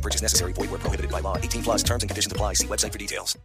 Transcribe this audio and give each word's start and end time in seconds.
No 0.00 0.02
purchase 0.02 0.22
necessary. 0.22 0.54
Void 0.54 0.70
where 0.70 0.80
prohibited 0.80 1.10
by 1.10 1.20
law. 1.20 1.36
18 1.36 1.62
plus 1.62 1.82
terms 1.82 2.02
and 2.02 2.08
conditions 2.08 2.32
apply. 2.32 2.54
See 2.54 2.66
website 2.66 2.92
for 2.92 2.98
details. 2.98 3.38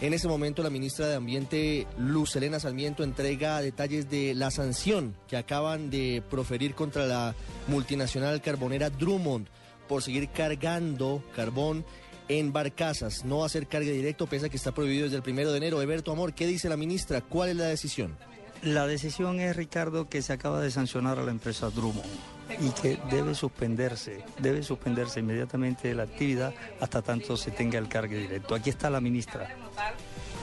En 0.00 0.14
ese 0.14 0.28
momento, 0.28 0.62
la 0.62 0.70
ministra 0.70 1.06
de 1.06 1.14
Ambiente, 1.14 1.86
Luz 1.98 2.34
Helena 2.34 2.58
Sarmiento, 2.58 3.04
entrega 3.04 3.60
detalles 3.60 4.08
de 4.08 4.34
la 4.34 4.50
sanción 4.50 5.14
que 5.28 5.36
acaban 5.36 5.90
de 5.90 6.22
proferir 6.30 6.74
contra 6.74 7.06
la 7.06 7.34
multinacional 7.66 8.40
carbonera 8.40 8.88
Drummond 8.88 9.48
por 9.88 10.02
seguir 10.02 10.30
cargando 10.30 11.22
carbón 11.36 11.84
en 12.28 12.50
barcazas. 12.50 13.26
No 13.26 13.44
hacer 13.44 13.66
carga 13.66 13.90
directo, 13.90 14.26
pese 14.26 14.46
a 14.46 14.48
que 14.48 14.56
está 14.56 14.72
prohibido 14.72 15.04
desde 15.04 15.16
el 15.16 15.22
primero 15.22 15.50
de 15.50 15.58
enero. 15.58 15.82
Eberto 15.82 16.12
Amor, 16.12 16.32
¿qué 16.32 16.46
dice 16.46 16.70
la 16.70 16.78
ministra? 16.78 17.20
¿Cuál 17.20 17.50
es 17.50 17.56
la 17.56 17.66
decisión? 17.66 18.16
La 18.62 18.86
decisión 18.86 19.40
es, 19.40 19.56
Ricardo, 19.56 20.08
que 20.08 20.20
se 20.20 20.34
acaba 20.34 20.60
de 20.60 20.70
sancionar 20.70 21.18
a 21.18 21.22
la 21.22 21.30
empresa 21.30 21.70
Drummond 21.70 22.04
y 22.60 22.68
que 22.70 22.98
debe 23.10 23.34
suspenderse, 23.34 24.22
debe 24.38 24.62
suspenderse 24.62 25.20
inmediatamente 25.20 25.94
la 25.94 26.02
actividad 26.02 26.52
hasta 26.80 27.00
tanto 27.00 27.38
se 27.38 27.50
tenga 27.52 27.78
el 27.78 27.88
cargue 27.88 28.18
directo. 28.18 28.54
Aquí 28.54 28.68
está 28.68 28.90
la 28.90 29.00
ministra. 29.00 29.48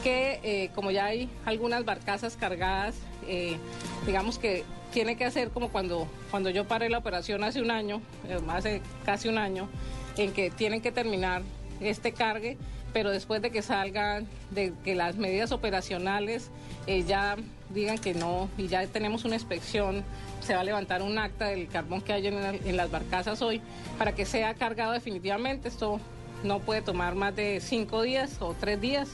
Que 0.04 0.40
eh, 0.44 0.72
como 0.74 0.90
ya 0.90 1.06
hay 1.06 1.30
algunas 1.46 1.86
barcazas 1.86 2.36
cargadas, 2.38 2.96
eh, 3.28 3.58
digamos 4.06 4.40
que 4.40 4.64
tiene 4.92 5.16
que 5.16 5.26
hacer 5.26 5.50
como 5.52 5.70
cuando, 5.70 6.08
cuando 6.32 6.50
yo 6.50 6.66
paré 6.66 6.90
la 6.90 6.98
operación 6.98 7.44
hace 7.44 7.62
un 7.62 7.70
año, 7.70 8.02
eh, 8.28 8.40
hace 8.50 8.82
casi 9.06 9.28
un 9.28 9.38
año, 9.38 9.70
en 10.16 10.34
que 10.34 10.50
tienen 10.50 10.82
que 10.82 10.92
terminar 10.92 11.44
este 11.80 12.12
cargue, 12.12 12.58
pero 12.94 13.10
después 13.10 13.42
de 13.42 13.52
que 13.52 13.62
salgan, 13.62 14.28
de 14.52 14.74
que 14.84 14.96
las 14.96 15.18
medidas 15.18 15.52
operacionales 15.52 16.50
eh, 16.88 17.04
ya 17.04 17.36
digan 17.70 17.98
que 17.98 18.14
no 18.14 18.50
y 18.58 18.68
ya 18.68 18.86
tenemos 18.88 19.26
una 19.26 19.36
inspección, 19.36 20.04
se 20.42 20.56
va 20.56 20.62
a 20.62 20.64
levantar 20.64 21.02
un 21.02 21.18
acta 21.20 21.46
del 21.46 21.68
carbón 21.68 22.02
que 22.02 22.14
hay 22.14 22.28
en, 22.28 22.36
en 22.36 22.78
las 22.78 22.90
barcazas 22.90 23.42
hoy 23.42 23.62
para 23.98 24.14
que 24.14 24.26
sea 24.26 24.54
cargado 24.54 24.94
definitivamente. 24.94 25.68
Esto 25.68 26.00
no 26.44 26.60
puede 26.60 26.82
tomar 26.82 27.16
más 27.16 27.36
de 27.36 27.60
cinco 27.62 28.02
días 28.02 28.38
o 28.40 28.54
tres 28.54 28.80
días. 28.80 29.10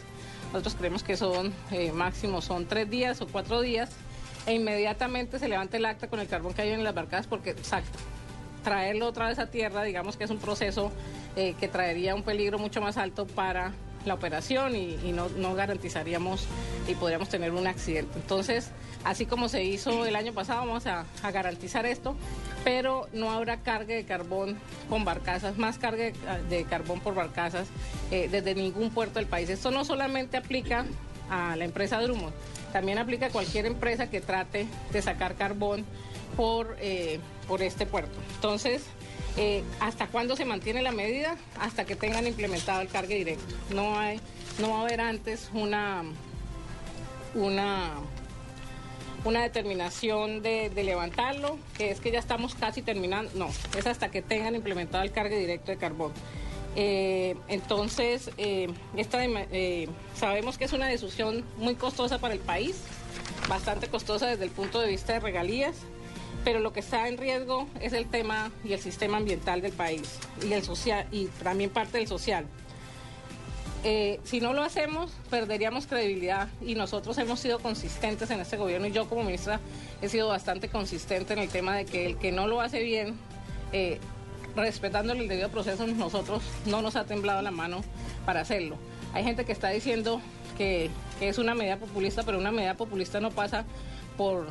Nosotros 0.51 0.75
creemos 0.75 1.03
que 1.03 1.17
son 1.17 1.51
eh, 1.71 1.91
máximo 1.91 2.41
son 2.41 2.67
tres 2.67 2.89
días 2.89 3.21
o 3.21 3.27
cuatro 3.27 3.61
días 3.61 3.89
e 4.45 4.53
inmediatamente 4.53 5.39
se 5.39 5.47
levanta 5.47 5.77
el 5.77 5.85
acta 5.85 6.07
con 6.07 6.19
el 6.19 6.27
carbón 6.27 6.53
que 6.53 6.61
hay 6.61 6.69
en 6.69 6.83
las 6.83 6.93
barcazas 6.93 7.27
porque 7.27 7.51
exacto, 7.51 7.97
traerlo 8.63 9.07
otra 9.07 9.27
vez 9.27 9.39
a 9.39 9.47
tierra, 9.47 9.83
digamos 9.83 10.15
que 10.15 10.25
es 10.25 10.29
un 10.29 10.37
proceso 10.37 10.91
eh, 11.35 11.55
que 11.59 11.67
traería 11.67 12.15
un 12.15 12.23
peligro 12.23 12.59
mucho 12.59 12.81
más 12.81 12.97
alto 12.97 13.25
para 13.25 13.73
la 14.05 14.13
operación 14.13 14.75
y, 14.75 15.13
no, 15.13 15.55
garantizaríamos 15.55 16.45
y 16.87 16.95
podríamos 16.95 17.29
tener 17.29 17.51
un 17.51 17.67
accidente. 17.67 18.19
Entonces, 18.19 18.69
así 19.03 19.25
como 19.25 19.49
se 19.49 19.63
hizo 19.63 20.05
el 20.05 20.15
año 20.15 20.33
pasado, 20.33 20.65
vamos 20.65 20.85
a, 20.87 21.05
garantizar 21.31 21.85
esto, 21.85 22.15
pero 22.63 23.07
no 23.13 23.31
habrá 23.31 23.61
carga 23.61 23.95
de 23.95 24.05
carbón 24.05 24.57
con 24.89 25.05
barcazas, 25.05 25.57
más 25.57 25.77
carga 25.77 26.03
de, 26.03 26.13
de 26.49 26.63
carbón 26.65 26.99
por 26.99 27.15
barcazas 27.15 27.67
eh, 28.11 28.27
desde 28.29 28.55
ningún 28.55 28.89
puerto 28.89 29.19
del 29.19 29.27
país. 29.27 29.49
Esto 29.49 29.71
no 29.71 29.85
solamente 29.85 30.37
aplica 30.37 30.85
a 31.29 31.55
la 31.55 31.65
empresa 31.65 32.01
Drummond, 32.01 32.33
también 32.73 32.97
aplica 32.97 33.27
a 33.27 33.29
cualquier 33.29 33.65
empresa 33.65 34.09
que 34.09 34.19
trate 34.19 34.67
de 34.91 35.01
sacar 35.01 35.35
carbón 35.35 35.85
por, 36.35 36.75
eh, 36.79 37.19
por 37.47 37.61
este 37.61 37.85
puerto. 37.85 38.17
Entonces, 38.35 38.83
eh, 39.35 39.63
¿Hasta 39.79 40.07
cuándo 40.07 40.35
se 40.35 40.45
mantiene 40.45 40.81
la 40.81 40.91
medida? 40.91 41.37
Hasta 41.59 41.85
que 41.85 41.95
tengan 41.95 42.27
implementado 42.27 42.81
el 42.81 42.87
cargue 42.87 43.15
directo. 43.15 43.55
No, 43.71 43.97
hay, 43.97 44.19
no 44.59 44.69
va 44.69 44.79
a 44.79 44.81
haber 44.81 45.01
antes 45.01 45.49
una, 45.53 46.03
una, 47.33 47.93
una 49.25 49.41
determinación 49.41 50.43
de, 50.43 50.69
levantarlo, 50.75 51.57
que 51.77 51.89
es 51.89 51.99
que 51.99 52.11
ya 52.11 52.19
estamos 52.19 52.53
casi 52.53 52.83
terminando. 52.83 53.31
No, 53.33 53.49
es 53.77 53.87
hasta 53.87 54.11
que 54.11 54.21
tengan 54.21 54.55
implementado 54.55 55.03
el 55.03 55.11
cargue 55.11 55.39
directo 55.39 55.71
de 55.71 55.77
carbón. 55.77 56.11
Eh, 56.75 57.35
entonces, 57.47 58.29
eh, 58.37 58.67
esta, 58.97 59.19
sabemos 60.15 60.57
que 60.59 60.65
es 60.65 60.73
una 60.73 60.87
decisión 60.87 61.43
muy 61.57 61.73
costosa 61.73 62.19
para 62.19 62.35
el 62.35 62.39
país, 62.39 62.75
bastante 63.49 63.87
costosa 63.87 64.27
desde 64.27 64.43
el 64.43 64.51
punto 64.51 64.79
de 64.79 64.89
vista 64.89 65.13
de 65.13 65.19
regalías 65.19 65.75
pero 66.43 66.59
lo 66.59 66.73
que 66.73 66.81
está 66.81 67.07
en 67.07 67.17
riesgo 67.17 67.67
es 67.79 67.93
el 67.93 68.07
tema 68.07 68.51
y 68.63 68.73
el 68.73 68.79
sistema 68.79 69.17
ambiental 69.17 69.61
del 69.61 69.71
país 69.71 70.19
y 70.45 70.53
el 70.53 70.63
social 70.63 71.07
y 71.11 71.27
también 71.27 71.69
parte 71.69 71.97
del 71.97 72.07
social. 72.07 72.45
Eh, 73.85 74.21
si 74.23 74.39
no 74.39 74.53
lo 74.53 74.63
hacemos, 74.63 75.11
perderíamos 75.29 75.87
credibilidad 75.87 76.47
y 76.61 76.75
nosotros 76.75 77.17
hemos 77.17 77.41
sido 77.41 77.59
consistentes 77.59 78.29
en 78.31 78.39
este 78.39 78.55
gobierno 78.55 78.87
y 78.87 78.91
yo 78.91 79.09
como 79.09 79.23
ministra 79.23 79.59
he 80.01 80.07
sido 80.07 80.29
bastante 80.29 80.69
consistente 80.69 81.33
en 81.33 81.39
el 81.39 81.49
tema 81.49 81.75
de 81.75 81.85
que 81.85 82.05
el 82.05 82.17
que 82.17 82.31
no 82.31 82.47
lo 82.47 82.61
hace 82.61 82.81
bien, 82.81 83.15
eh, 83.73 83.99
respetándole 84.55 85.21
el 85.21 85.27
debido 85.27 85.49
proceso, 85.49 85.85
nosotros 85.87 86.43
no 86.65 86.81
nos 86.81 86.95
ha 86.95 87.05
temblado 87.05 87.41
la 87.41 87.51
mano 87.51 87.83
para 88.25 88.41
hacerlo. 88.41 88.77
Hay 89.13 89.25
gente 89.25 89.43
que 89.43 89.51
está 89.51 89.69
diciendo 89.69 90.21
que 90.57 90.89
es 91.19 91.37
una 91.37 91.53
medida 91.53 91.77
populista, 91.77 92.23
pero 92.23 92.37
una 92.37 92.51
medida 92.51 92.75
populista 92.75 93.19
no 93.19 93.31
pasa 93.31 93.65
por 94.17 94.47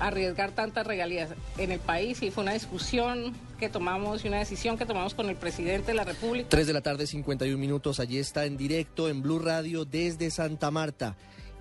arriesgar 0.00 0.52
tantas 0.52 0.86
regalías 0.86 1.30
en 1.58 1.72
el 1.72 1.80
país 1.80 2.22
y 2.22 2.30
fue 2.30 2.42
una 2.42 2.52
discusión 2.52 3.34
que 3.58 3.68
tomamos 3.68 4.24
y 4.24 4.28
una 4.28 4.38
decisión 4.38 4.76
que 4.76 4.86
tomamos 4.86 5.14
con 5.14 5.28
el 5.28 5.36
presidente 5.36 5.88
de 5.88 5.94
la 5.94 6.04
República. 6.04 6.48
3 6.48 6.66
de 6.66 6.72
la 6.72 6.82
tarde, 6.82 7.06
51 7.06 7.58
minutos. 7.58 8.00
Allí 8.00 8.18
está 8.18 8.44
en 8.44 8.56
directo 8.56 9.08
en 9.08 9.22
Blue 9.22 9.38
Radio 9.38 9.84
desde 9.84 10.30
Santa 10.30 10.70
Marta. 10.70 11.16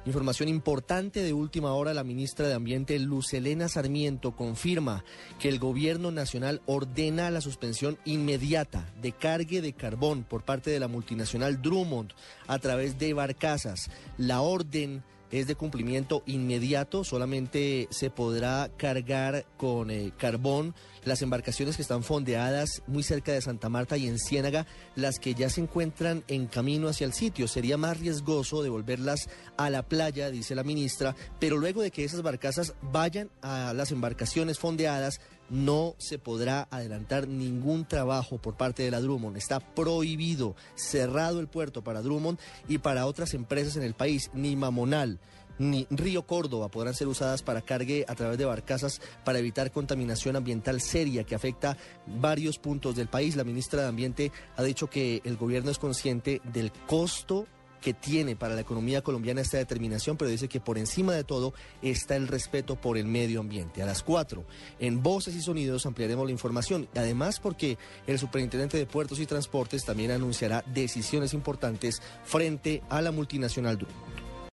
Información 0.06 0.50
importante 0.50 1.24
de 1.24 1.34
última 1.34 1.74
hora, 1.74 1.96
la 1.96 2.04
ministra 2.04 2.48
de 2.48 2.54
Ambiente, 2.54 3.00
Luz 3.00 3.34
Helena 3.34 3.68
Sarmiento, 3.68 4.36
confirma 4.36 5.04
que 5.40 5.50
el 5.50 5.58
gobierno 5.58 6.12
nacional 6.12 6.62
ordena 6.68 7.32
la 7.32 7.42
suspensión 7.42 7.98
inmediata 8.06 8.88
de 9.02 9.14
cargue 9.14 9.62
de 9.62 9.74
carbón 9.74 10.24
por 10.24 10.44
parte 10.44 10.70
de 10.70 10.80
la 10.80 10.88
multinacional 10.88 11.60
Drummond 11.60 12.14
a 12.46 12.60
través 12.60 13.00
de 13.00 13.16
barcazas. 13.16 13.90
La 14.20 14.42
orden 14.42 15.04
es 15.32 15.48
de 15.48 15.56
cumplimiento 15.56 16.24
inmediato, 16.26 17.04
solamente 17.04 17.88
se 17.92 18.10
podrá 18.10 18.70
cargar 18.78 19.46
con 19.58 19.92
eh, 19.92 20.14
carbón 20.18 20.76
las 21.04 21.22
embarcaciones 21.22 21.76
que 21.76 21.82
están 21.82 22.04
fondeadas 22.04 22.82
muy 22.88 23.04
cerca 23.04 23.32
de 23.32 23.42
Santa 23.42 23.70
Marta 23.70 23.98
y 23.98 24.08
en 24.08 24.18
Ciénaga, 24.18 24.66
las 24.96 25.20
que 25.20 25.34
ya 25.34 25.50
se 25.50 25.62
encuentran 25.62 26.24
en 26.28 26.48
camino 26.48 26.88
hacia 26.88 27.06
el 27.06 27.14
sitio. 27.14 27.48
Sería 27.48 27.78
más 27.78 28.00
riesgoso 28.00 28.64
devolverlas 28.64 29.30
a 29.58 29.70
la 29.70 29.84
playa, 29.84 30.32
dice 30.32 30.56
la 30.56 30.64
ministra, 30.64 31.16
pero 31.40 31.58
luego 31.58 31.82
de 31.82 31.92
que 31.92 32.04
esas 32.04 32.22
barcazas 32.22 32.74
vayan 32.82 33.30
a 33.42 33.74
las 33.74 33.92
embarcaciones 33.92 34.60
fondeadas, 34.60 35.20
no 35.50 35.96
se 35.98 36.20
podrá 36.20 36.68
adelantar 36.72 37.28
ningún 37.28 37.86
trabajo 37.86 38.38
por 38.38 38.56
parte 38.56 38.84
de 38.84 38.92
la 38.92 39.02
Drummond. 39.02 39.38
Está 39.38 39.60
prohibido, 39.60 40.56
cerrado 40.76 41.40
el 41.40 41.48
puerto 41.48 41.84
para 41.84 42.02
Drummond 42.02 42.40
y 42.68 42.80
para 42.80 43.06
otras 43.06 43.34
empresas 43.34 43.76
en 43.76 43.84
el 43.84 43.94
país, 43.94 44.30
ni 44.34 44.56
Mamonal 44.56 45.20
ni 45.58 45.88
Río 45.90 46.24
Córdoba 46.24 46.70
podrán 46.70 46.94
ser 46.94 47.08
usadas 47.08 47.42
para 47.42 47.62
cargue 47.62 48.06
a 48.08 48.16
través 48.16 48.38
de 48.38 48.46
barcazas 48.46 49.02
para 49.24 49.40
evitar 49.40 49.72
contaminación 49.72 50.36
ambiental 50.36 50.82
seria 50.82 51.24
que 51.24 51.36
afecta 51.36 51.78
varios 52.06 52.60
puntos 52.60 52.96
del 52.96 53.08
país. 53.08 53.36
La 53.36 53.44
ministra 53.44 53.82
de 53.82 53.88
Ambiente 53.88 54.32
ha 54.58 54.64
dicho 54.64 54.90
que 54.90 55.22
el 55.24 55.38
gobierno 55.38 55.72
es 55.72 55.80
consciente 55.80 56.42
del 56.52 56.72
costo 56.88 57.48
que 57.86 57.94
tiene 57.94 58.36
para 58.36 58.56
la 58.56 58.62
economía 58.62 59.04
colombiana 59.04 59.42
esta 59.42 59.60
determinación, 59.60 60.18
pero 60.18 60.32
dice 60.32 60.48
que 60.48 60.60
por 60.60 60.80
encima 60.80 61.14
de 61.14 61.24
todo 61.24 61.54
está 61.84 62.16
el 62.16 62.28
respeto 62.28 62.82
por 62.82 62.98
el 62.98 63.06
medio 63.06 63.40
ambiente. 63.40 63.84
A 63.84 63.86
las 63.86 64.02
cuatro, 64.02 64.44
en 64.80 65.04
Voces 65.04 65.36
y 65.36 65.42
Sonidos 65.44 65.86
ampliaremos 65.86 66.26
la 66.26 66.32
información, 66.32 66.88
además 66.96 67.40
porque 67.40 67.78
el 68.08 68.18
superintendente 68.18 68.80
de 68.80 68.88
Puertos 68.88 69.20
y 69.20 69.28
Transportes 69.28 69.86
también 69.86 70.10
anunciará 70.10 70.64
decisiones 70.66 71.36
importantes 71.36 72.02
frente 72.24 72.82
a 72.90 73.04
la 73.04 73.12
multinacional 73.12 73.78
Drummond. 73.78 74.35